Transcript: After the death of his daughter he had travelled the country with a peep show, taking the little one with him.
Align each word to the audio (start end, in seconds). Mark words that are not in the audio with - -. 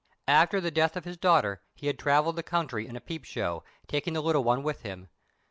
After 0.27 0.59
the 0.59 0.71
death 0.71 0.97
of 0.97 1.05
his 1.05 1.15
daughter 1.15 1.61
he 1.75 1.85
had 1.85 1.99
travelled 1.99 2.35
the 2.35 2.41
country 2.41 2.87
with 2.87 2.95
a 2.95 3.01
peep 3.01 3.23
show, 3.23 3.63
taking 3.85 4.13
the 4.15 4.21
little 4.23 4.43
one 4.43 4.63
with 4.63 4.81
him. 4.81 5.09